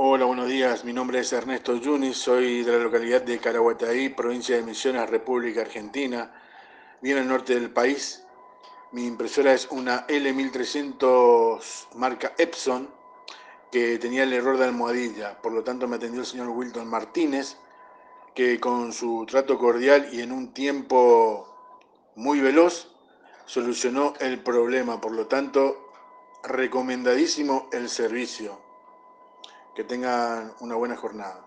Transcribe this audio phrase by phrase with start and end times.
[0.00, 0.84] Hola, buenos días.
[0.84, 5.62] Mi nombre es Ernesto Yunis, soy de la localidad de Caraguataí, provincia de Misiones, República
[5.62, 6.40] Argentina,
[7.02, 8.22] bien al norte del país.
[8.92, 12.88] Mi impresora es una L1300 marca Epson
[13.72, 17.56] que tenía el error de almohadilla, por lo tanto me atendió el señor Wilton Martínez,
[18.36, 21.44] que con su trato cordial y en un tiempo
[22.14, 22.94] muy veloz
[23.46, 25.90] solucionó el problema, por lo tanto
[26.44, 28.67] recomendadísimo el servicio.
[29.78, 31.46] Que tengan una buena jornada.